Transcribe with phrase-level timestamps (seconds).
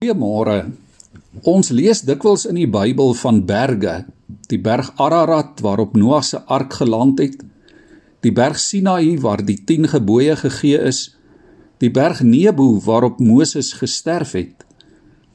[0.00, 0.70] Goeiemôre.
[1.50, 4.06] Ons lees dikwels in die Bybel van berge,
[4.48, 7.42] die berg Ararat waarop Noag se ark geland het,
[8.24, 11.00] die berg Sinaï waar die 10 gebooie gegee is,
[11.84, 14.64] die berg Nebo waarop Moses gesterf het,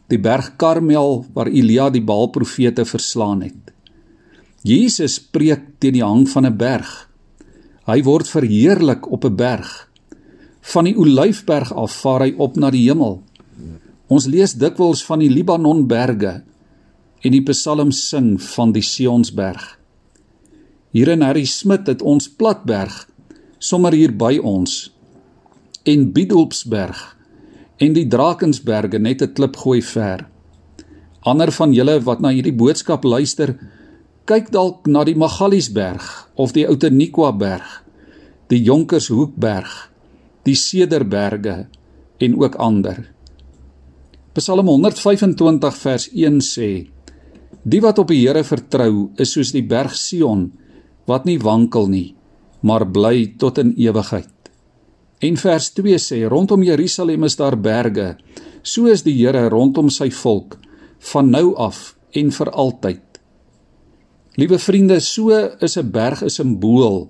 [0.09, 3.69] die berg Karmel waar Elia die Baalprofete verslaan het.
[4.65, 6.89] Jesus preek teen die hang van 'n berg.
[7.85, 9.89] Hy word verheerlik op 'n berg.
[10.73, 13.21] Van die Olyfberg af vaar hy op na die hemel.
[14.06, 16.43] Ons lees dikwels van die Libanonberge
[17.25, 19.63] en die Psalm sing van die Sionsberg.
[20.93, 23.07] Hier in Harry Smit het ons Platberg
[23.57, 24.91] sommer hier by ons
[25.89, 27.02] en Bidulpsberg
[27.81, 30.29] en die Drakensberge net 'n klip gooi ver.
[31.26, 33.57] Ander van julle wat na hierdie boodskap luister,
[34.26, 37.84] kyk dalk na die Magaliesberg of die Outeniqua berg,
[38.49, 39.91] die Jonkershoekberg,
[40.43, 41.67] die Cederberge
[42.20, 43.14] en ook ander.
[44.35, 46.70] Psalm 125 vers 1 sê:
[47.63, 50.49] Die wat op die Here vertrou, is soos die berg Sion
[51.07, 52.09] wat nie wankel nie,
[52.59, 54.49] maar bly tot in ewigheid.
[55.24, 58.18] En vers 2 sê: Rondom Jerusalem is daar berge,
[58.59, 60.59] so is die Here rondom sy volk
[61.13, 63.21] van nou af en vir altyd.
[64.36, 65.31] Liewe vriende, so
[65.64, 67.08] is 'n berg 'n simbool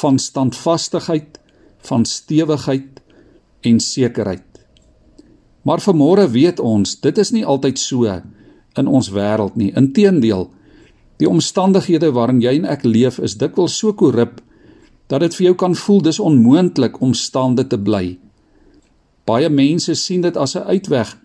[0.00, 1.38] van standvastigheid,
[1.84, 3.02] van stewigheid
[3.60, 4.53] en sekerheid.
[5.64, 8.04] Maar vanmôre weet ons, dit is nie altyd so
[8.76, 9.72] in ons wêreld nie.
[9.72, 10.50] Inteendeel,
[11.22, 14.42] die omstandighede waarin jy en ek leef is dikwels so korrup
[15.08, 18.16] dat dit vir jou kan voel dis onmoontlik om staande te bly.
[19.24, 21.16] Baie mense sien dit as 'n uitweg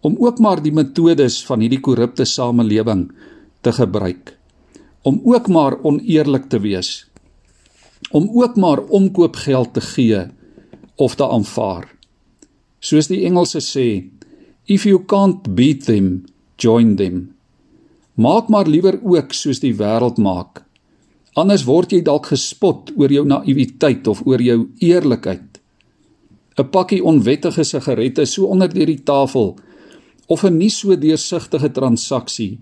[0.00, 3.10] om ook maar die metodes van hierdie korrupte samelewing
[3.60, 4.36] te gebruik.
[5.02, 7.06] Om ook maar oneerlik te wees.
[8.10, 10.26] Om ook maar omkoopgeld te gee
[10.96, 11.93] of te aanvaar.
[12.84, 13.88] Soos die Engelse sê,
[14.68, 16.26] if you can't beat them,
[16.60, 17.30] join them.
[18.20, 20.60] Maak maar liewer ook soos die wêreld maak.
[21.34, 25.58] Anders word jy dalk gespot oor jou naïwiteit of oor jou eerlikheid.
[26.54, 29.56] 'n Pakkie onwettige sigarette so onder deur die tafel
[30.28, 32.58] of 'n nie so deursigtige transaksie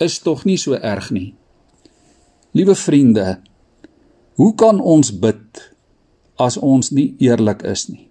[0.00, 1.34] is tog nie so erg nie.
[2.52, 3.40] Liewe vriende,
[4.34, 5.70] hoe kan ons bid
[6.36, 8.09] as ons nie eerlik is nie?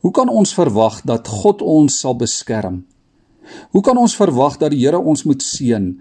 [0.00, 2.84] Hoe kan ons verwag dat God ons sal beskerm?
[3.70, 5.94] Hoe kan ons verwag dat die Here ons moet seën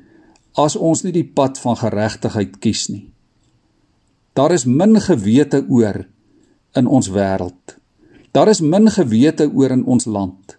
[0.58, 3.08] as ons nie die pad van geregtigheid kies nie?
[4.36, 6.04] Daar is min gewete oor
[6.76, 7.78] in ons wêreld.
[8.36, 10.58] Daar is min gewete oor in ons land.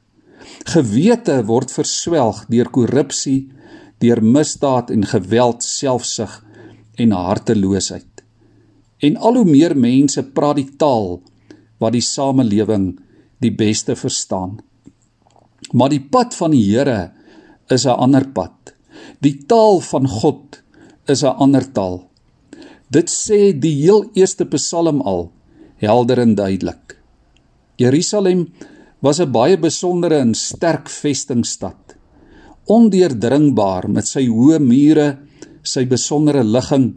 [0.64, 3.50] Gewete word verswelg deur korrupsie,
[4.00, 6.38] deur misdaad en geweld, selfsug
[6.96, 8.24] en harteloosheid.
[9.04, 11.18] En al hoe meer mense praat die taal
[11.82, 12.94] wat die samelewing
[13.42, 14.58] die beste verstaan.
[15.72, 17.12] Maar die pad van die Here
[17.68, 18.74] is 'n ander pad.
[19.20, 20.62] Die taal van God
[21.06, 22.08] is 'n ander taal.
[22.90, 25.32] Dit sê die heel eerste Psalm al
[25.76, 26.98] helder en duidelik.
[27.76, 28.52] Jerusalem
[29.00, 31.96] was 'n baie besondere en sterk vestingstad.
[32.66, 35.18] Ondeurdringbaar met sy hoë mure,
[35.62, 36.96] sy besondere ligging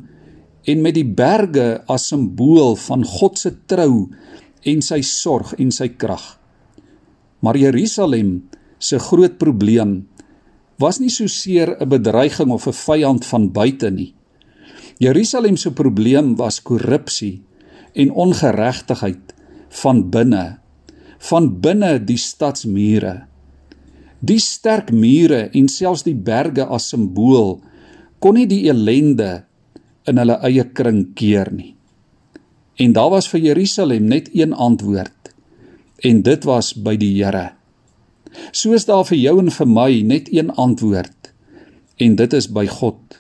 [0.64, 4.10] en met die berge as simbool van God se trou
[4.64, 6.40] en sy sorg en sy krag.
[7.40, 8.50] Maar Jerusalem
[8.80, 10.08] se groot probleem
[10.80, 14.14] was nie so seer 'n bedreiging of 'n vyand van buite nie.
[14.98, 17.42] Jerusalem se probleem was korrupsie
[17.94, 19.34] en ongeregtigheid
[19.70, 20.60] van binne,
[21.18, 23.26] van binne die stadsmure.
[24.20, 27.62] Die sterk mure en selfs die berge as simbool
[28.20, 29.46] kon nie die elende
[30.08, 31.79] in hulle eie kring keer nie.
[32.80, 35.34] En daar was vir Jerusalem net een antwoord.
[36.00, 37.50] En dit was by die Here.
[38.56, 41.34] Soos daar vir jou en vir my net een antwoord.
[42.00, 43.20] En dit is by God.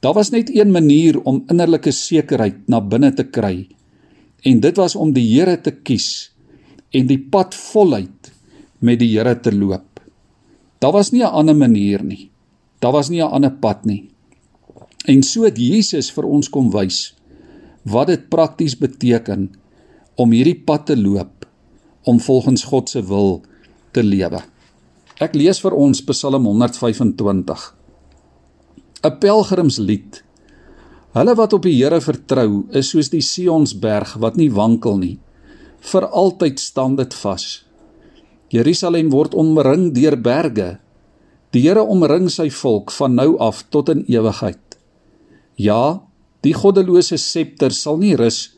[0.00, 3.66] Daar was net een manier om innerlike sekerheid na binne te kry.
[4.46, 6.30] En dit was om die Here te kies
[6.94, 8.30] en die pad voluit
[8.78, 9.98] met die Here te loop.
[10.78, 12.30] Daar was nie 'n ander manier nie.
[12.78, 14.10] Daar was nie 'n ander pad nie.
[15.04, 17.19] En so het Jesus vir ons kom wys
[17.82, 19.50] wat dit prakties beteken
[20.20, 21.46] om hierdie pad te loop
[22.08, 23.40] om volgens God se wil
[23.92, 24.40] te lewe.
[25.20, 27.74] Ek lees vir ons Psalm 125.
[29.04, 30.22] 'n Pelgrimslied.
[31.12, 35.18] Hulle wat op die Here vertrou, is soos die Sionsberg wat nie wankel nie.
[35.80, 37.64] Vir altyd staan dit vas.
[38.48, 40.78] Jerusalem word omring deur berge.
[41.52, 44.78] Die Here omring sy volk van nou af tot in ewigheid.
[45.56, 46.02] Ja,
[46.44, 48.50] Die goddelose septer sal nie rus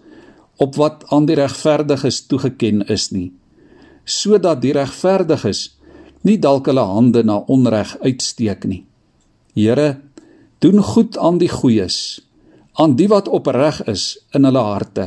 [0.62, 3.32] op wat aan die regverdiges toegeken is nie,
[4.04, 5.72] sodat die regverdiges
[6.22, 8.84] nie dalk hulle hande na onreg uitsteek nie.
[9.58, 9.98] Here,
[10.62, 12.20] doen goed aan die goeies,
[12.78, 15.06] aan die wat opreg is in hulle harte,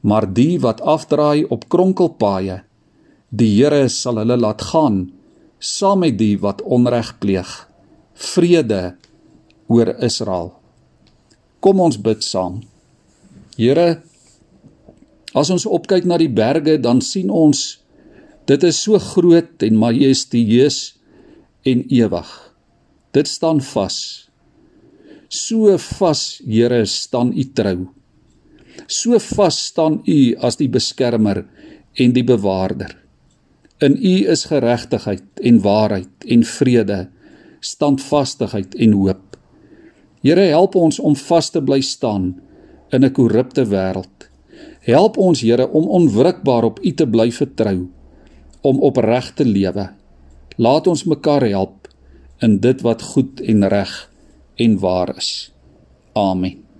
[0.00, 2.62] maar die wat afdraai op kronkelpaaie,
[3.28, 5.04] die Here sal hulle laat gaan
[5.62, 7.50] saam met die wat onreg pleeg.
[8.14, 8.96] Vrede
[9.70, 10.61] oor Israel.
[11.62, 12.58] Kom ons bid saam.
[13.54, 14.02] Here,
[15.38, 17.78] as ons opkyk na die berge, dan sien ons
[18.50, 20.80] dit is so groot en majestueus
[21.68, 22.30] en ewig.
[23.14, 23.98] Dit staan vas.
[25.30, 27.78] So vas, Here, staan U trou.
[28.90, 31.44] So vas staan U as die beskermer
[31.94, 32.96] en die bewaarder.
[33.82, 37.04] In U is geregtigheid en waarheid en vrede,
[37.62, 39.31] standvastigheid en hoop.
[40.22, 42.40] Here help ons om vas te bly staan
[42.92, 44.28] in 'n korrupte wêreld.
[44.80, 47.88] Help ons Here om onwrikbaar op U te bly vertrou,
[48.60, 49.90] om opreg te lewe.
[50.56, 51.88] Laat ons mekaar help
[52.40, 54.10] in dit wat goed en reg
[54.56, 55.52] en waar is.
[56.12, 56.71] Amen.